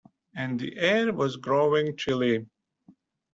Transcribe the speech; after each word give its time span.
And 0.35 0.59
the 0.59 0.75
air 0.79 1.13
was 1.13 1.37
growing 1.37 1.95
chilly. 1.95 2.47